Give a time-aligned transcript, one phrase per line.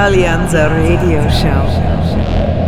[0.00, 2.67] Alleanza Radio Show.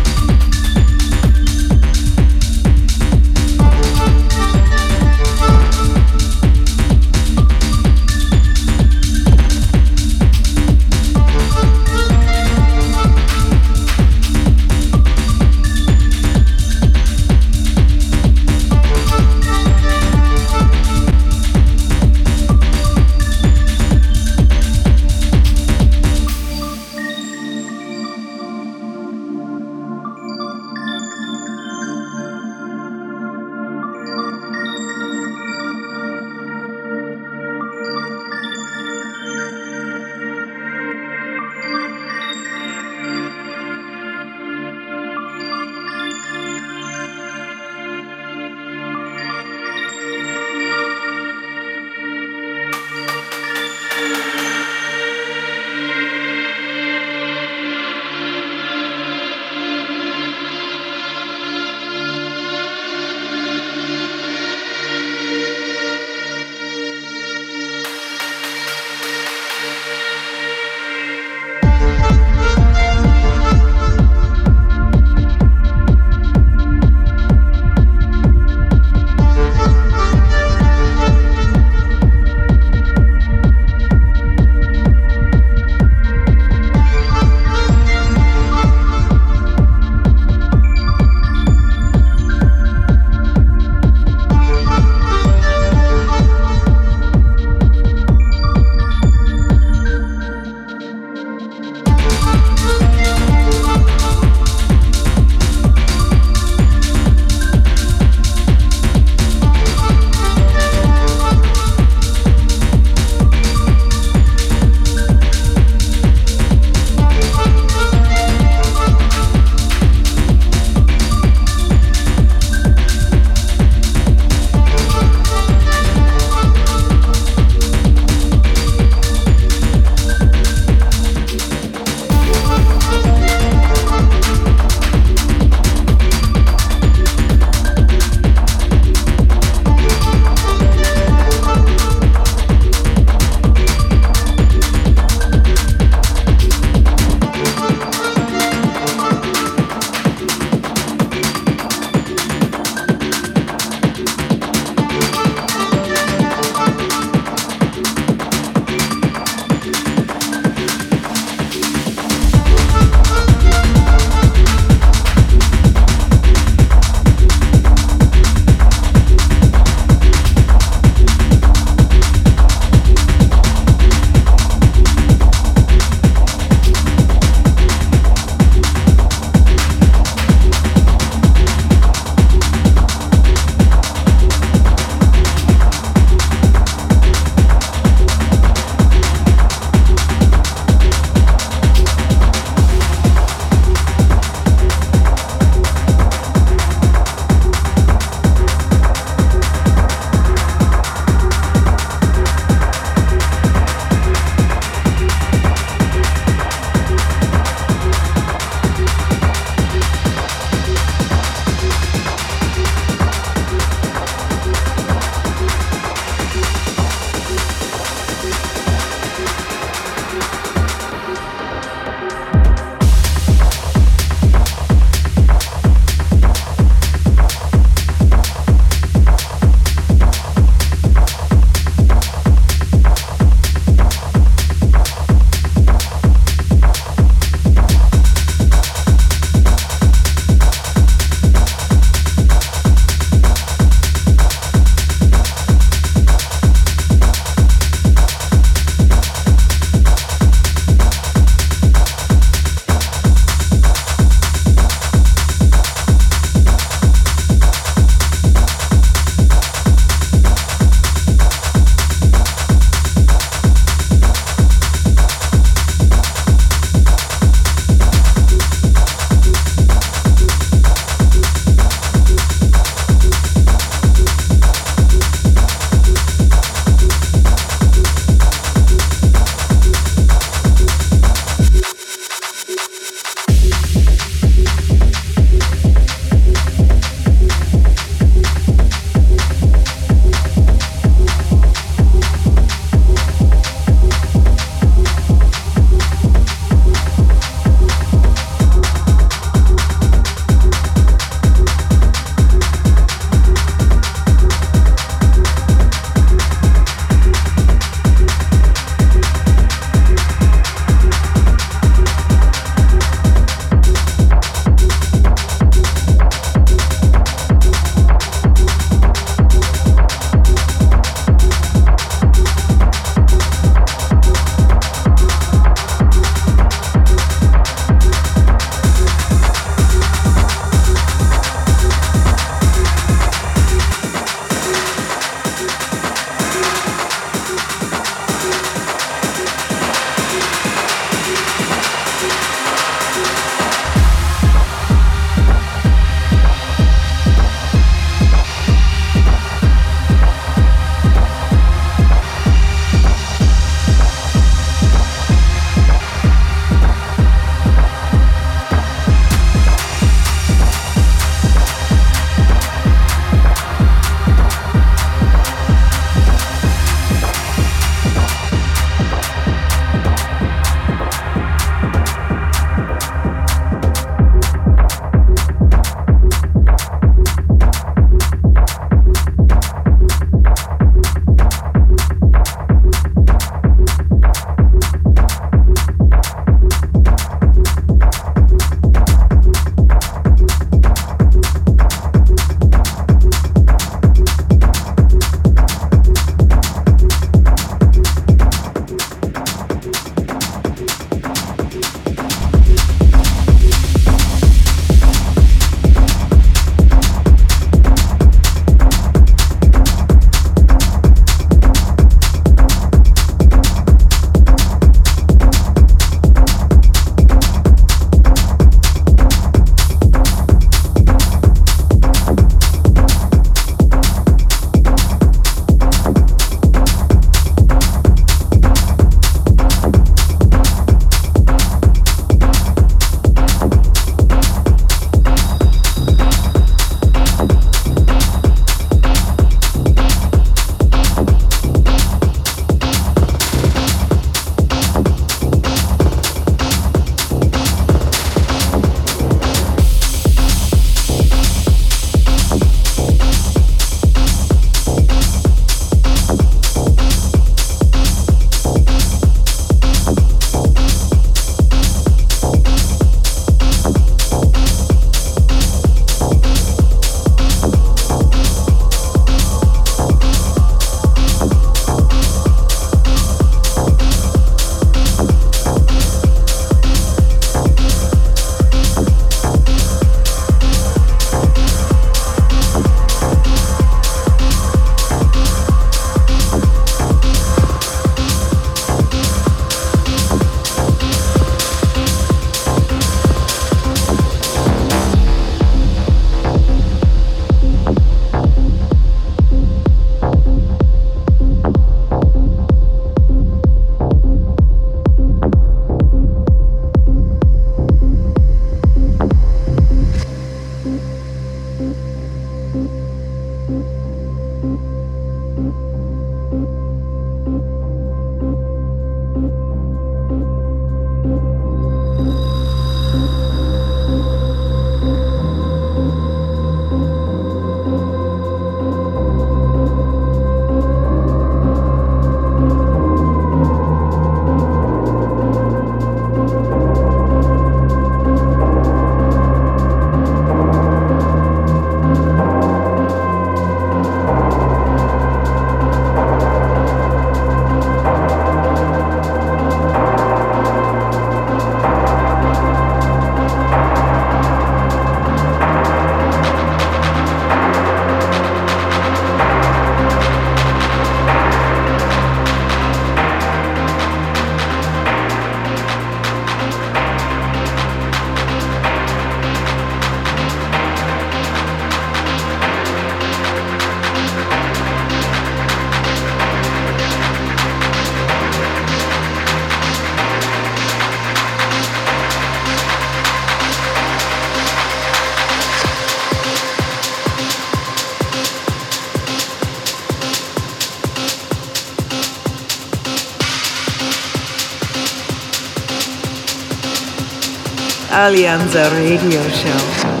[598.03, 600.00] Alleanza Radio Show.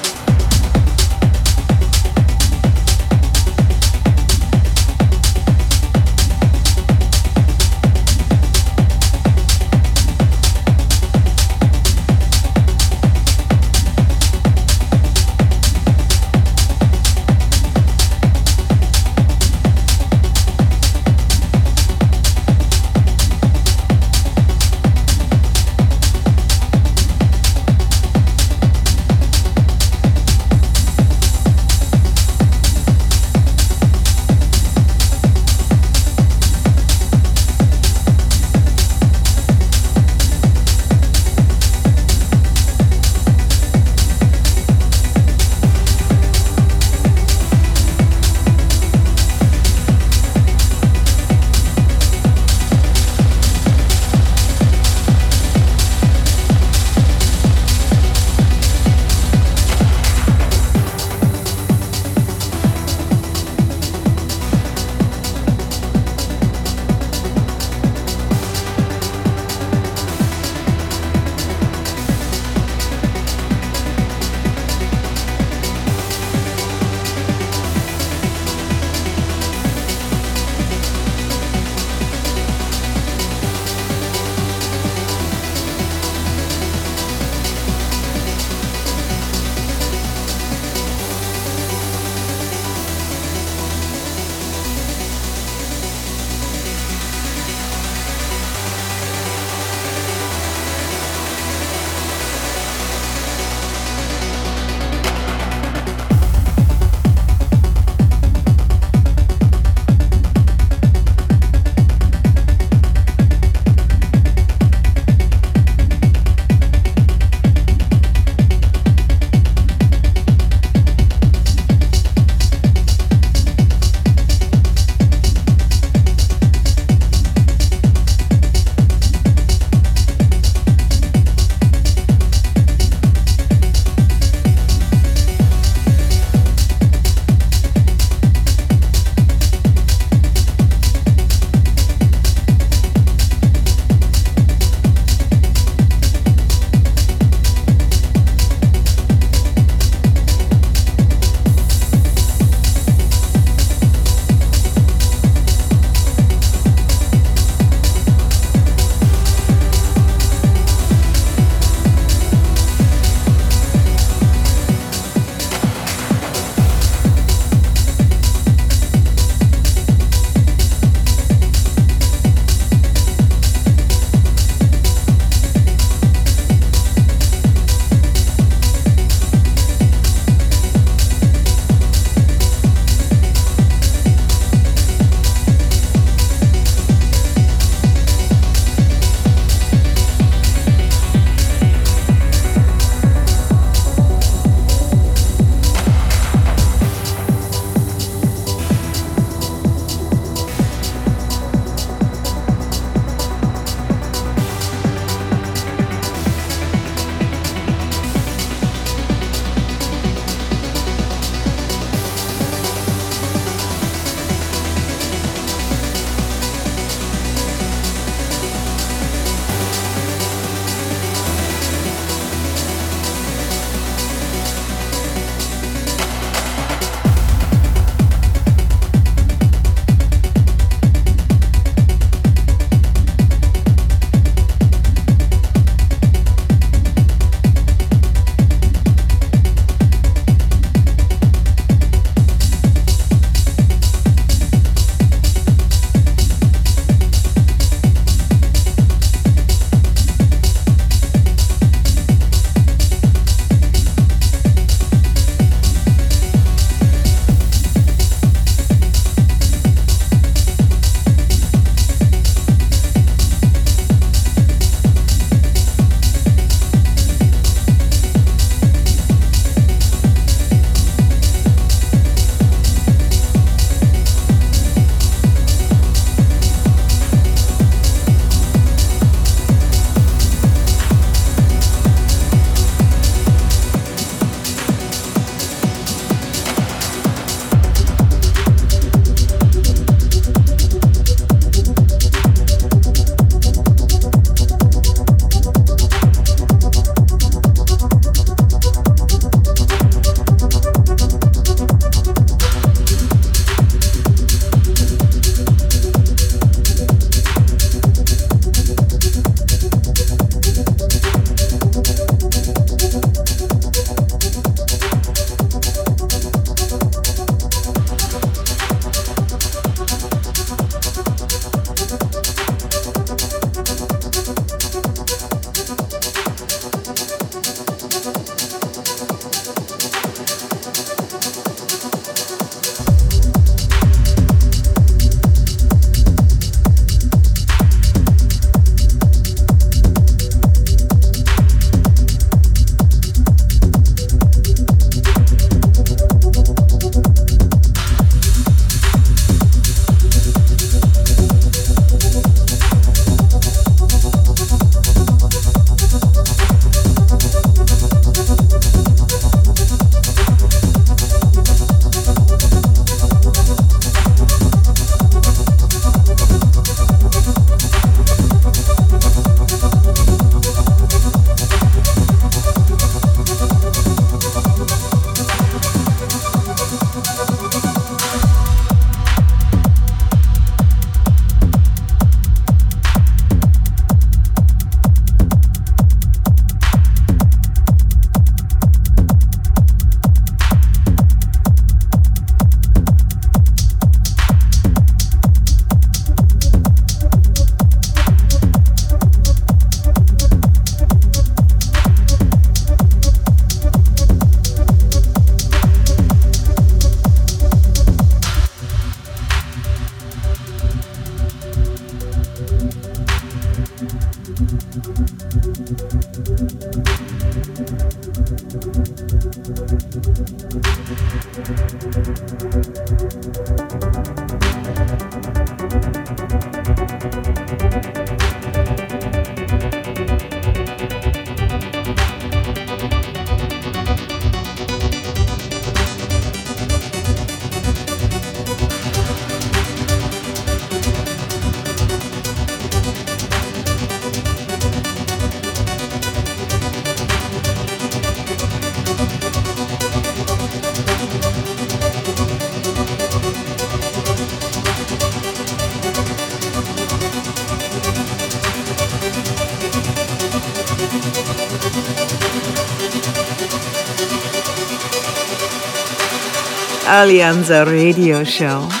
[467.01, 468.80] Alleanza Radio Show.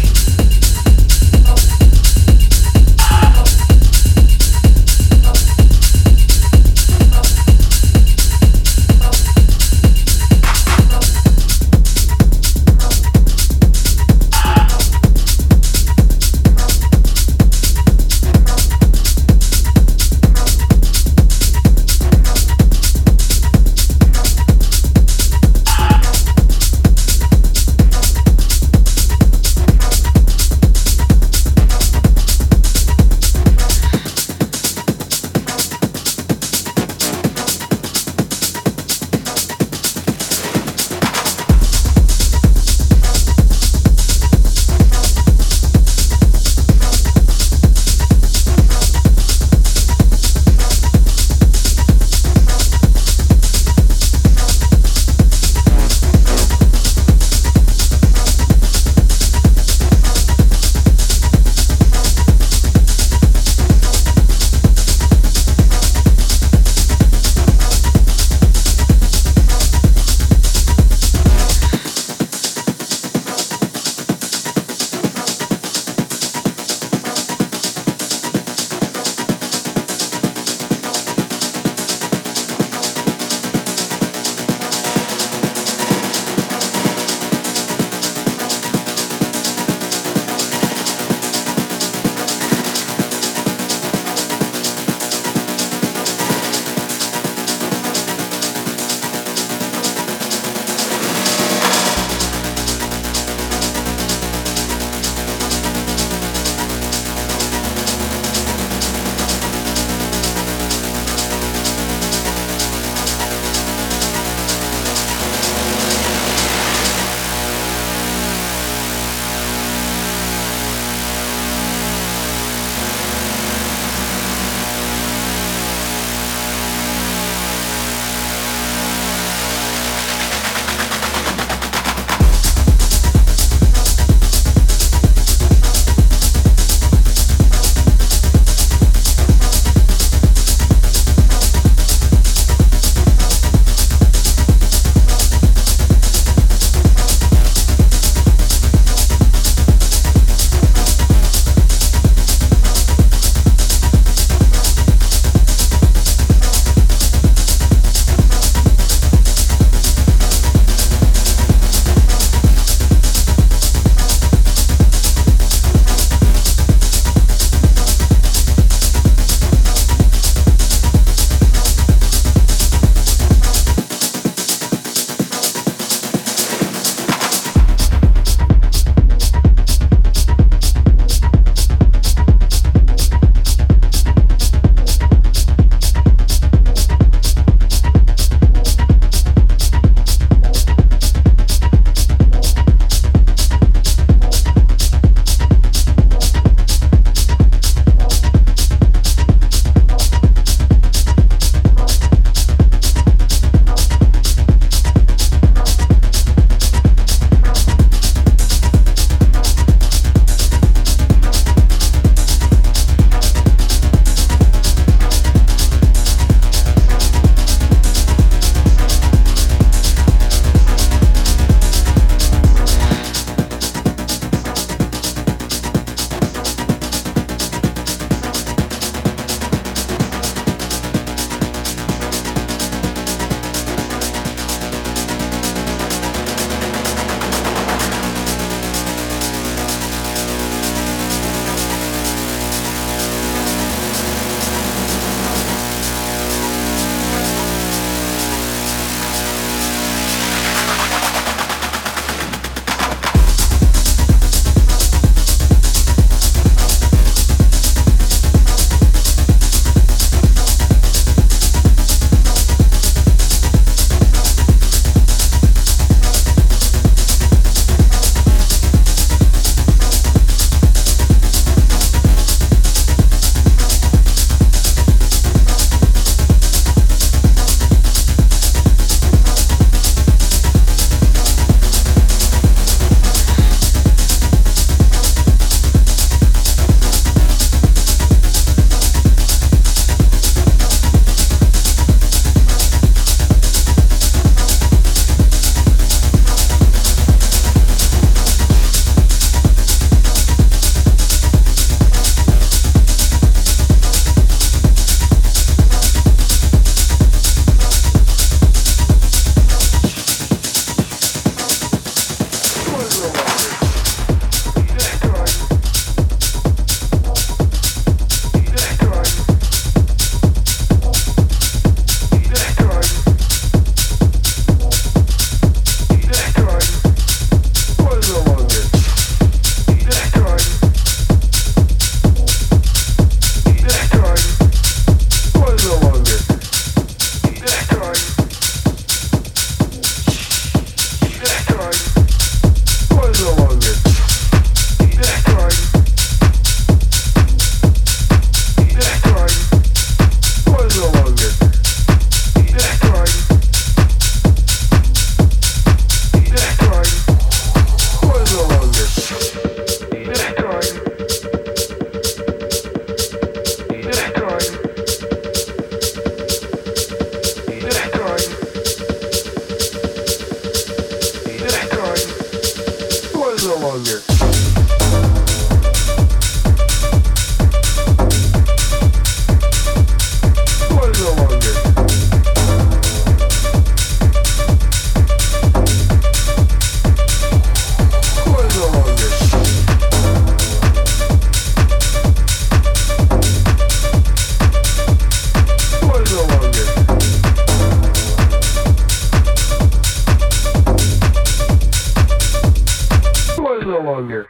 [403.71, 404.27] no longer.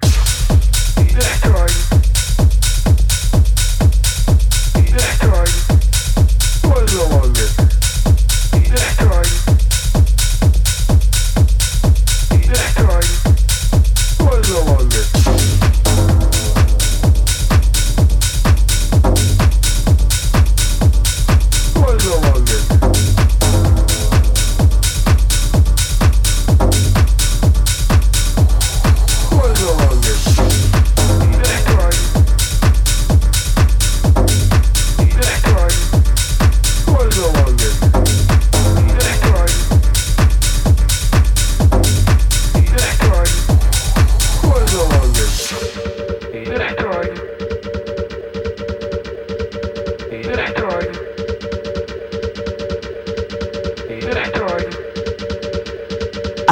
[0.96, 2.11] Destroyed.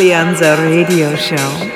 [0.00, 1.69] Alleanza Radio Show.